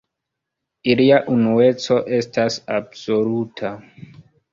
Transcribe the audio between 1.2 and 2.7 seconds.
unueco estas